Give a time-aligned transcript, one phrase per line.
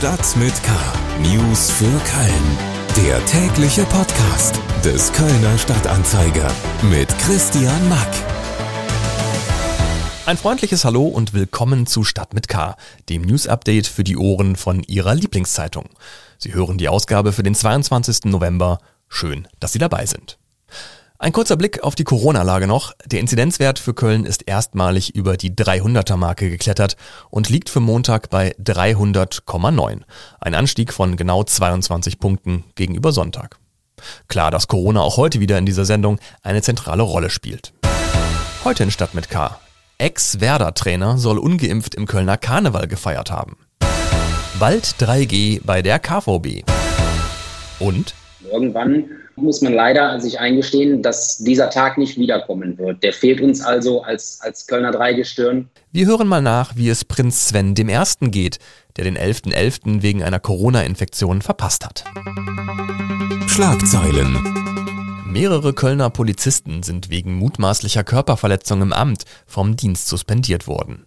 [0.00, 0.72] Stadt mit K.
[1.20, 3.06] News für Köln.
[3.06, 6.50] Der tägliche Podcast des Kölner Stadtanzeiger
[6.90, 8.08] mit Christian Mack.
[10.24, 12.76] Ein freundliches Hallo und willkommen zu Stadt mit K,
[13.10, 15.90] dem News-Update für die Ohren von Ihrer Lieblingszeitung.
[16.38, 18.24] Sie hören die Ausgabe für den 22.
[18.24, 18.78] November.
[19.06, 20.38] Schön, dass Sie dabei sind.
[21.22, 22.94] Ein kurzer Blick auf die Corona-Lage noch.
[23.04, 26.96] Der Inzidenzwert für Köln ist erstmalig über die 300er-Marke geklettert
[27.28, 30.00] und liegt für Montag bei 300,9.
[30.40, 33.58] Ein Anstieg von genau 22 Punkten gegenüber Sonntag.
[34.28, 37.74] Klar, dass Corona auch heute wieder in dieser Sendung eine zentrale Rolle spielt.
[38.64, 39.60] Heute in Stadt mit K.
[39.98, 43.58] Ex-Werder-Trainer soll ungeimpft im Kölner Karneval gefeiert haben.
[44.58, 46.64] Bald 3G bei der KVB.
[47.78, 48.14] Und
[48.50, 49.04] Irgendwann
[49.36, 53.02] muss man leider sich eingestehen, dass dieser Tag nicht wiederkommen wird.
[53.02, 55.68] Der fehlt uns also als, als Kölner Dreigestirn.
[55.92, 58.58] Wir hören mal nach, wie es Prinz Sven dem Ersten geht,
[58.96, 59.54] der den 11.11.
[59.54, 60.02] .11.
[60.02, 62.04] wegen einer Corona-Infektion verpasst hat.
[63.46, 64.59] Schlagzeilen.
[65.30, 71.06] Mehrere Kölner Polizisten sind wegen mutmaßlicher Körperverletzung im Amt vom Dienst suspendiert worden.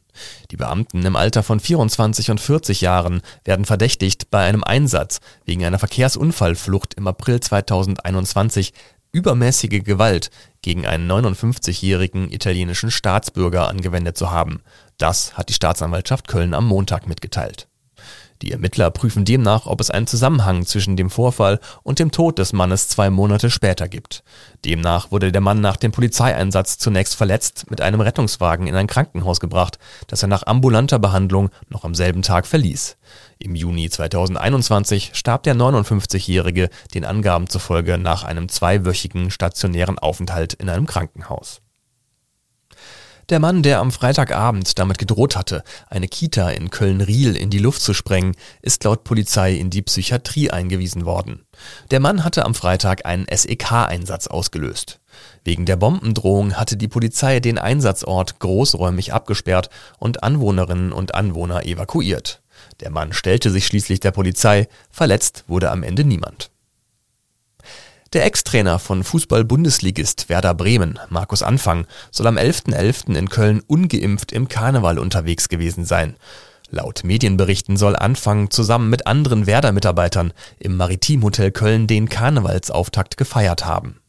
[0.50, 5.66] Die Beamten im Alter von 24 und 40 Jahren werden verdächtigt, bei einem Einsatz wegen
[5.66, 8.72] einer Verkehrsunfallflucht im April 2021
[9.12, 10.30] übermäßige Gewalt
[10.62, 14.62] gegen einen 59-jährigen italienischen Staatsbürger angewendet zu haben.
[14.98, 17.68] Das hat die Staatsanwaltschaft Köln am Montag mitgeteilt.
[18.44, 22.52] Die Ermittler prüfen demnach, ob es einen Zusammenhang zwischen dem Vorfall und dem Tod des
[22.52, 24.22] Mannes zwei Monate später gibt.
[24.66, 29.40] Demnach wurde der Mann nach dem Polizeieinsatz zunächst verletzt mit einem Rettungswagen in ein Krankenhaus
[29.40, 32.98] gebracht, das er nach ambulanter Behandlung noch am selben Tag verließ.
[33.40, 40.70] Im Juni 2021 starb der 59-Jährige den Angaben zufolge nach einem zweiwöchigen stationären Aufenthalt in
[40.70, 41.62] einem Krankenhaus.
[43.30, 47.82] Der Mann, der am Freitagabend damit gedroht hatte, eine Kita in Köln-Riel in die Luft
[47.82, 51.46] zu sprengen, ist laut Polizei in die Psychiatrie eingewiesen worden.
[51.90, 55.00] Der Mann hatte am Freitag einen SEK-Einsatz ausgelöst.
[55.46, 59.70] Wegen der Bombendrohung hatte die Polizei den Einsatzort großräumig abgesperrt
[60.00, 62.42] und Anwohnerinnen und Anwohner evakuiert.
[62.82, 66.53] Der Mann stellte sich schließlich der Polizei, verletzt wurde am Ende niemand.
[68.14, 72.76] Der Ex-Trainer von Fußball-Bundesligist Werder Bremen, Markus Anfang, soll am 11.11.
[72.76, 73.16] .11.
[73.18, 76.16] in Köln ungeimpft im Karneval unterwegs gewesen sein.
[76.70, 84.00] Laut Medienberichten soll Anfang zusammen mit anderen Werder-Mitarbeitern im Maritimhotel Köln den Karnevalsauftakt gefeiert haben.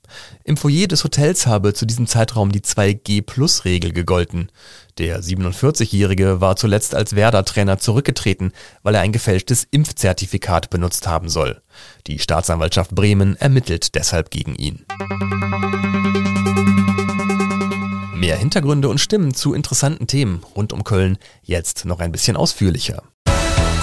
[0.45, 4.51] Im Foyer des Hotels habe zu diesem Zeitraum die 2G-Plus-Regel gegolten.
[4.99, 8.53] Der 47-Jährige war zuletzt als Werder-Trainer zurückgetreten,
[8.83, 11.63] weil er ein gefälschtes Impfzertifikat benutzt haben soll.
[12.07, 14.85] Die Staatsanwaltschaft Bremen ermittelt deshalb gegen ihn.
[18.15, 23.03] Mehr Hintergründe und Stimmen zu interessanten Themen rund um Köln jetzt noch ein bisschen ausführlicher.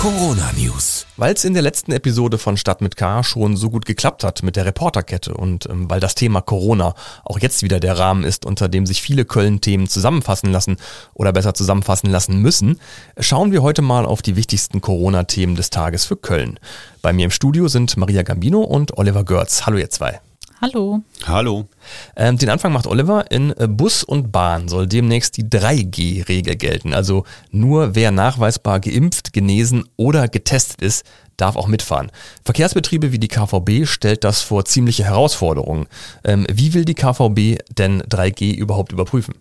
[0.02, 1.06] Corona News.
[1.16, 4.42] Weil es in der letzten Episode von Stadt mit K schon so gut geklappt hat
[4.42, 8.44] mit der Reporterkette und ähm, weil das Thema Corona auch jetzt wieder der Rahmen ist,
[8.44, 10.78] unter dem sich viele Köln-Themen zusammenfassen lassen
[11.14, 12.80] oder besser zusammenfassen lassen müssen,
[13.20, 16.60] schauen wir heute mal auf die wichtigsten Corona-Themen des Tages für Köln.
[17.04, 19.68] Bei mir im Studio sind Maria Gambino und Oliver Görz.
[19.68, 20.20] Hallo ihr zwei.
[20.62, 21.02] Hallo.
[21.26, 21.68] Hallo.
[22.16, 23.32] Ähm, den Anfang macht Oliver.
[23.32, 26.94] In äh, Bus und Bahn soll demnächst die 3G-Regel gelten.
[26.94, 31.04] Also nur wer nachweisbar geimpft, genesen oder getestet ist,
[31.36, 32.12] darf auch mitfahren.
[32.46, 35.88] Verkehrsbetriebe wie die KVB stellt das vor ziemliche Herausforderungen.
[36.24, 39.34] Ähm, wie will die KVB denn 3G überhaupt überprüfen?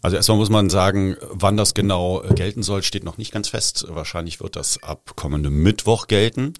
[0.00, 3.48] Also erstmal muss man sagen, wann das genau äh, gelten soll, steht noch nicht ganz
[3.50, 3.84] fest.
[3.88, 6.54] Wahrscheinlich wird das ab kommendem Mittwoch gelten.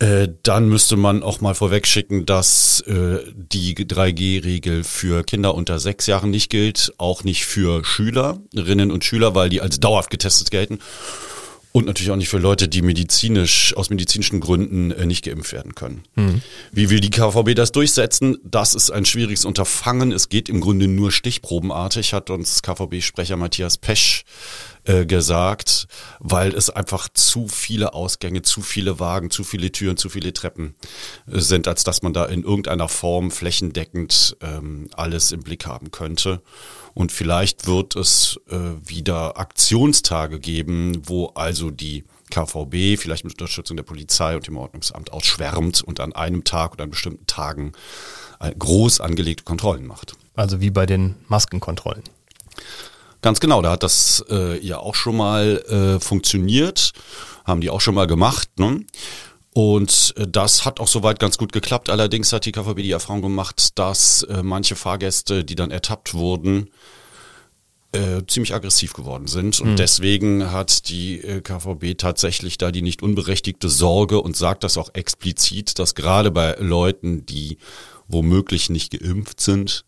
[0.00, 6.06] Äh, dann müsste man auch mal vorwegschicken, dass äh, die 3G-Regel für Kinder unter sechs
[6.06, 10.78] Jahren nicht gilt, auch nicht für Schülerinnen und Schüler, weil die als dauerhaft getestet gelten.
[11.72, 15.74] Und natürlich auch nicht für Leute, die medizinisch, aus medizinischen Gründen äh, nicht geimpft werden
[15.74, 16.02] können.
[16.16, 16.40] Mhm.
[16.72, 18.38] Wie will die KVB das durchsetzen?
[18.42, 20.12] Das ist ein schwieriges Unterfangen.
[20.12, 24.24] Es geht im Grunde nur stichprobenartig, hat uns KVB-Sprecher Matthias Pesch
[24.84, 25.86] äh, gesagt,
[26.20, 30.74] weil es einfach zu viele Ausgänge, zu viele Wagen, zu viele Türen, zu viele Treppen
[31.26, 35.90] äh, sind, als dass man da in irgendeiner Form flächendeckend ähm, alles im Blick haben
[35.90, 36.42] könnte.
[36.94, 43.76] Und vielleicht wird es äh, wieder Aktionstage geben, wo also die KVB, vielleicht mit Unterstützung
[43.76, 47.72] der Polizei und dem Ordnungsamt ausschwärmt und an einem Tag oder an bestimmten Tagen
[48.40, 50.14] äh, groß angelegte Kontrollen macht.
[50.36, 52.04] Also wie bei den Maskenkontrollen.
[53.22, 56.92] Ganz genau, da hat das äh, ja auch schon mal äh, funktioniert,
[57.44, 58.48] haben die auch schon mal gemacht.
[58.58, 58.84] Ne?
[59.52, 61.90] Und äh, das hat auch soweit ganz gut geklappt.
[61.90, 66.70] Allerdings hat die KVB die Erfahrung gemacht, dass äh, manche Fahrgäste, die dann ertappt wurden,
[67.92, 69.60] äh, ziemlich aggressiv geworden sind.
[69.60, 69.76] Und mhm.
[69.76, 74.90] deswegen hat die äh, KVB tatsächlich da die nicht unberechtigte Sorge und sagt das auch
[74.94, 77.58] explizit, dass gerade bei Leuten, die
[78.06, 79.84] womöglich nicht geimpft sind,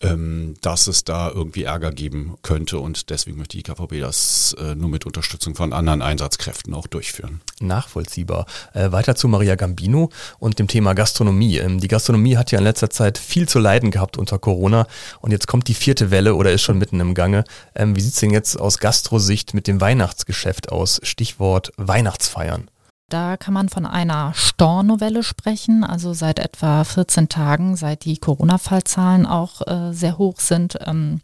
[0.00, 4.74] ähm, dass es da irgendwie Ärger geben könnte und deswegen möchte die KVB das äh,
[4.74, 7.40] nur mit Unterstützung von anderen Einsatzkräften auch durchführen.
[7.60, 8.46] Nachvollziehbar.
[8.74, 11.58] Äh, weiter zu Maria Gambino und dem Thema Gastronomie.
[11.58, 14.86] Ähm, die Gastronomie hat ja in letzter Zeit viel zu leiden gehabt unter Corona
[15.20, 17.44] und jetzt kommt die vierte Welle oder ist schon mitten im Gange.
[17.74, 21.00] Ähm, wie sieht's denn jetzt aus Gastrosicht mit dem Weihnachtsgeschäft aus?
[21.02, 22.70] Stichwort Weihnachtsfeiern.
[23.08, 29.24] Da kann man von einer Stornovelle sprechen, also seit etwa 14 Tagen, seit die Corona-Fallzahlen
[29.24, 30.76] auch äh, sehr hoch sind.
[30.84, 31.22] Ähm,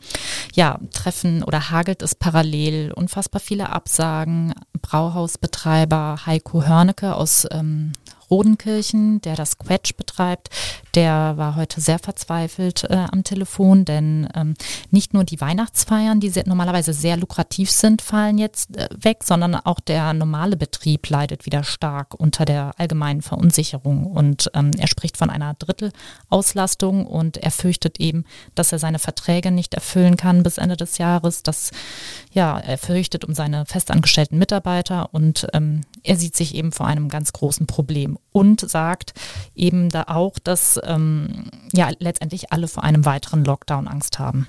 [0.55, 4.55] ja, treffen oder hagelt es parallel unfassbar viele Absagen.
[4.81, 7.93] Brauhausbetreiber Heiko Hörnecke aus ähm,
[8.31, 10.49] Rodenkirchen, der das Quetsch betreibt,
[10.95, 14.55] der war heute sehr verzweifelt äh, am Telefon, denn ähm,
[14.91, 19.55] nicht nur die Weihnachtsfeiern, die sehr, normalerweise sehr lukrativ sind, fallen jetzt äh, weg, sondern
[19.55, 24.07] auch der normale Betrieb leidet wieder stark unter der allgemeinen Verunsicherung.
[24.07, 28.25] Und ähm, er spricht von einer Drittelauslastung und er fürchtet eben,
[28.55, 31.43] dass er seine Verträge nicht erfüllen kann bis Ende des Jahres.
[31.43, 31.73] Dass,
[32.33, 37.09] ja, er fürchtet um seine festangestellten Mitarbeiter und ähm, er sieht sich eben vor einem
[37.09, 39.15] ganz großen Problem und sagt
[39.55, 44.49] eben da auch, dass ähm, ja letztendlich alle vor einem weiteren Lockdown Angst haben.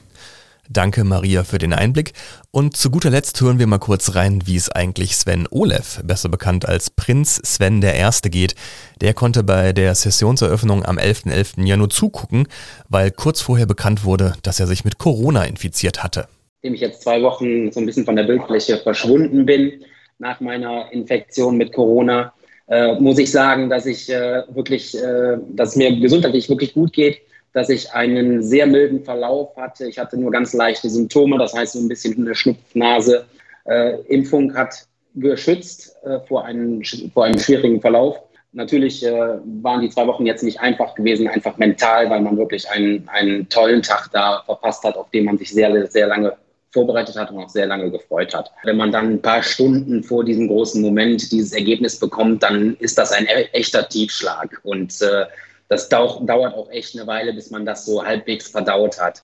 [0.69, 2.13] Danke Maria für den Einblick.
[2.49, 6.29] Und zu guter Letzt hören wir mal kurz rein, wie es eigentlich Sven Olev, besser
[6.29, 8.55] bekannt als Prinz Sven der Erste geht.
[9.01, 11.57] Der konnte bei der Sessionseröffnung am 11.11.
[11.59, 11.67] .11.
[11.67, 12.47] ja nur zugucken,
[12.89, 16.27] weil kurz vorher bekannt wurde, dass er sich mit Corona infiziert hatte.
[16.57, 19.83] Nachdem ich jetzt zwei Wochen so ein bisschen von der Bildfläche verschwunden bin
[20.17, 22.33] nach meiner Infektion mit Corona,
[22.67, 26.94] äh, muss ich sagen, dass ich äh, wirklich, äh, dass es mir gesundheitlich wirklich gut
[26.94, 27.21] geht,
[27.53, 29.88] dass ich einen sehr milden Verlauf hatte.
[29.88, 33.25] Ich hatte nur ganz leichte Symptome, das heißt so ein bisschen eine Schnupfnase.
[33.65, 36.81] Äh, Impfung hat geschützt äh, vor, einem,
[37.13, 38.19] vor einem schwierigen Verlauf.
[38.51, 42.69] Natürlich äh, waren die zwei Wochen jetzt nicht einfach gewesen, einfach mental, weil man wirklich
[42.69, 46.35] einen, einen tollen Tag da verpasst hat, auf den man sich sehr, sehr lange
[46.75, 48.51] vorbereitet hat und auch sehr lange gefreut hat.
[48.63, 52.98] Wenn man dann ein paar Stunden vor diesem großen Moment dieses Ergebnis bekommt, dann ist
[52.98, 54.60] das ein e-, echter Tiefschlag.
[54.63, 55.25] Und äh,
[55.69, 59.24] das dauert auch echt eine Weile, bis man das so halbwegs verdaut hat.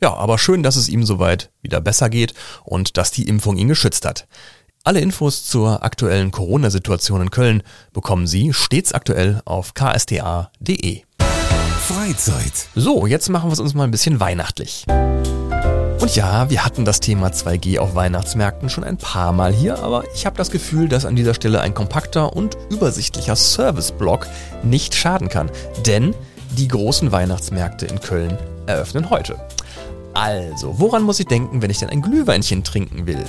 [0.00, 2.34] Ja, aber schön, dass es ihm soweit wieder besser geht
[2.64, 4.28] und dass die Impfung ihn geschützt hat.
[4.84, 7.62] Alle Infos zur aktuellen Corona-Situation in Köln
[7.92, 11.02] bekommen Sie stets aktuell auf ksta.de.
[11.80, 12.52] Freizeit.
[12.74, 14.86] So, jetzt machen wir es uns mal ein bisschen weihnachtlich.
[16.00, 20.04] Und ja, wir hatten das Thema 2G auf Weihnachtsmärkten schon ein paar Mal hier, aber
[20.14, 24.26] ich habe das Gefühl, dass an dieser Stelle ein kompakter und übersichtlicher Service-Block
[24.62, 25.50] nicht schaden kann.
[25.84, 26.14] Denn
[26.56, 29.38] die großen Weihnachtsmärkte in Köln eröffnen heute.
[30.14, 33.22] Also, woran muss ich denken, wenn ich denn ein Glühweinchen trinken will?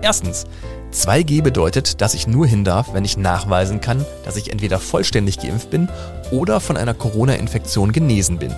[0.00, 0.46] Erstens,
[0.92, 5.40] 2G bedeutet, dass ich nur hin darf, wenn ich nachweisen kann, dass ich entweder vollständig
[5.40, 5.90] geimpft bin
[6.30, 8.54] oder von einer Corona-Infektion genesen bin.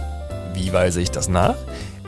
[0.55, 1.57] Wie weise ich das nach?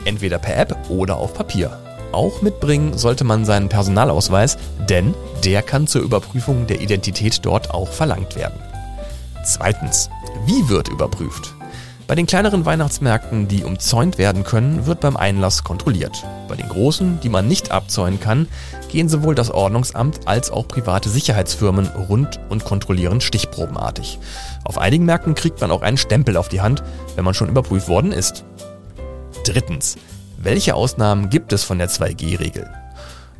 [0.05, 1.77] Entweder per App oder auf Papier.
[2.11, 4.57] Auch mitbringen sollte man seinen Personalausweis,
[4.89, 5.13] denn
[5.43, 8.59] der kann zur Überprüfung der Identität dort auch verlangt werden.
[9.43, 10.09] Zweitens,
[10.45, 11.53] wie wird überprüft?
[12.09, 16.25] Bei den kleineren Weihnachtsmärkten, die umzäunt werden können, wird beim Einlass kontrolliert.
[16.47, 18.47] Bei den großen, die man nicht abzäunen kann,
[18.89, 24.17] gehen sowohl das Ordnungsamt als auch private Sicherheitsfirmen rund und kontrollieren stichprobenartig.
[24.63, 26.81] Auf einigen Märkten kriegt man auch einen Stempel auf die Hand,
[27.15, 28.43] wenn man schon überprüft worden ist.
[29.45, 29.97] Drittens.
[30.37, 32.69] Welche Ausnahmen gibt es von der 2G-Regel?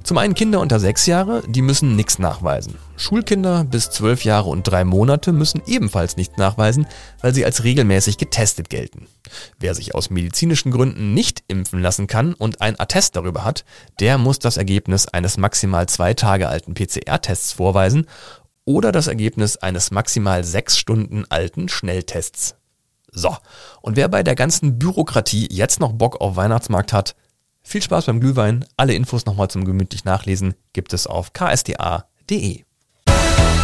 [0.03, 2.75] Zum einen Kinder unter 6 Jahre, die müssen nichts nachweisen.
[2.95, 6.87] Schulkinder bis 12 Jahre und 3 Monate müssen ebenfalls nichts nachweisen,
[7.21, 9.07] weil sie als regelmäßig getestet gelten.
[9.59, 13.65] Wer sich aus medizinischen Gründen nicht impfen lassen kann und ein Attest darüber hat,
[13.99, 18.07] der muss das Ergebnis eines maximal zwei Tage alten PCR-Tests vorweisen
[18.65, 22.55] oder das Ergebnis eines maximal sechs Stunden alten Schnelltests.
[23.11, 23.35] So,
[23.81, 27.15] und wer bei der ganzen Bürokratie jetzt noch Bock auf Weihnachtsmarkt hat,
[27.61, 28.65] viel Spaß beim Glühwein.
[28.77, 32.63] Alle Infos nochmal zum gemütlich nachlesen gibt es auf ksda.de.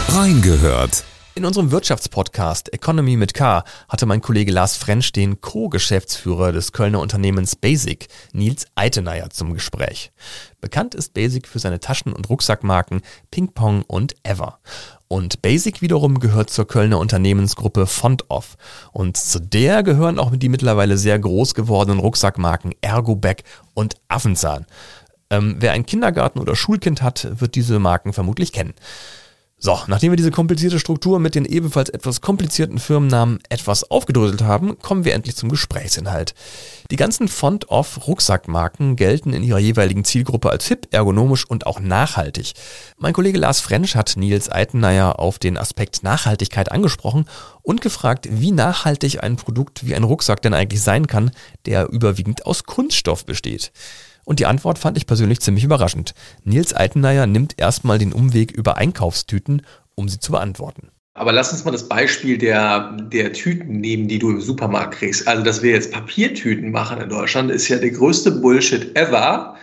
[0.09, 1.03] Reingehört.
[1.37, 7.01] In unserem Wirtschaftspodcast Economy mit K hatte mein Kollege Lars Frensch den Co-Geschäftsführer des Kölner
[7.01, 10.13] Unternehmens Basic, Nils Eitenayer, zum Gespräch.
[10.61, 13.01] Bekannt ist Basic für seine Taschen- und Rucksackmarken
[13.31, 14.59] Ping Pong und Ever.
[15.09, 18.55] Und Basic wiederum gehört zur Kölner Unternehmensgruppe Fontoff.
[18.93, 24.65] Und zu der gehören auch die mittlerweile sehr groß gewordenen Rucksackmarken Ergobag und Affenzahn.
[25.29, 28.73] Ähm, wer ein Kindergarten- oder Schulkind hat, wird diese Marken vermutlich kennen.
[29.57, 34.77] So, nachdem wir diese komplizierte Struktur mit den ebenfalls etwas komplizierten Firmennamen etwas aufgedröselt haben,
[34.79, 36.35] kommen wir endlich zum Gesprächsinhalt.
[36.91, 42.51] Die ganzen Font-Off-Rucksackmarken gelten in ihrer jeweiligen Zielgruppe als hip, ergonomisch und auch nachhaltig.
[42.97, 47.25] Mein Kollege Lars Frensch hat Nils Eitenayer auf den Aspekt Nachhaltigkeit angesprochen
[47.61, 51.31] und gefragt, wie nachhaltig ein Produkt wie ein Rucksack denn eigentlich sein kann,
[51.65, 53.71] der überwiegend aus Kunststoff besteht.
[54.25, 56.13] Und die Antwort fand ich persönlich ziemlich überraschend.
[56.43, 59.61] Nils Eitenayer nimmt erstmal den Umweg über Einkaufstüten,
[59.93, 60.89] um sie zu beantworten.
[61.17, 65.25] Aber lass uns mal das Beispiel der, der Tüten nehmen, die du im Supermarkt kriegst.
[65.27, 69.55] Also, dass wir jetzt Papiertüten machen in Deutschland, ist ja der größte Bullshit ever.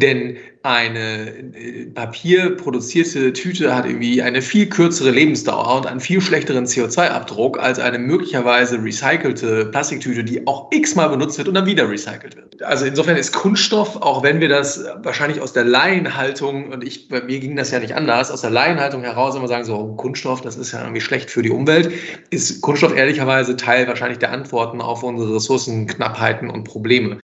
[0.00, 6.66] Denn eine äh, papierproduzierte Tüte hat irgendwie eine viel kürzere Lebensdauer und einen viel schlechteren
[6.66, 12.36] CO2-Abdruck als eine möglicherweise recycelte Plastiktüte, die auch x-mal benutzt wird und dann wieder recycelt
[12.36, 12.62] wird.
[12.62, 17.22] Also insofern ist Kunststoff, auch wenn wir das wahrscheinlich aus der Laienhaltung, und ich, bei
[17.22, 20.56] mir ging das ja nicht anders, aus der Laienhaltung heraus immer sagen, so Kunststoff, das
[20.56, 21.90] ist ja irgendwie schlecht für die Umwelt,
[22.30, 27.18] ist Kunststoff ehrlicherweise Teil wahrscheinlich der Antworten auf unsere Ressourcenknappheiten und Probleme.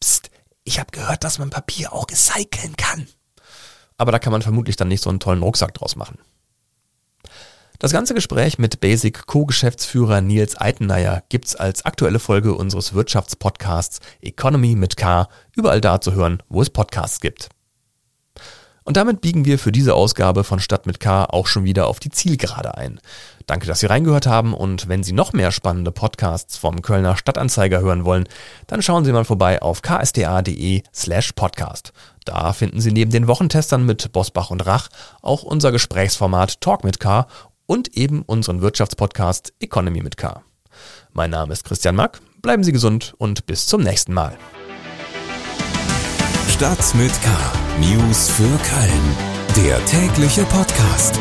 [0.00, 0.30] Psst.
[0.66, 3.06] Ich habe gehört, dass man Papier auch recyceln kann.
[3.98, 6.18] Aber da kann man vermutlich dann nicht so einen tollen Rucksack draus machen.
[7.78, 14.74] Das ganze Gespräch mit Basic Co-Geschäftsführer Nils Eitenayer gibt's als aktuelle Folge unseres Wirtschaftspodcasts Economy
[14.74, 17.48] mit K überall da zu hören, wo es Podcasts gibt.
[18.86, 21.98] Und damit biegen wir für diese Ausgabe von Stadt mit K auch schon wieder auf
[21.98, 23.00] die Zielgerade ein.
[23.46, 27.80] Danke, dass Sie reingehört haben und wenn Sie noch mehr spannende Podcasts vom Kölner Stadtanzeiger
[27.80, 28.28] hören wollen,
[28.68, 31.92] dann schauen Sie mal vorbei auf ksda.de slash podcast.
[32.24, 34.88] Da finden Sie neben den Wochentestern mit Bosbach und Rach
[35.20, 37.26] auch unser Gesprächsformat Talk mit K
[37.66, 40.42] und eben unseren Wirtschaftspodcast Economy mit K.
[41.12, 44.38] Mein Name ist Christian Mack, bleiben Sie gesund und bis zum nächsten Mal.
[46.48, 47.65] Stadt mit K.
[47.80, 49.16] News für Köln.
[49.54, 51.20] Der tägliche Podcast.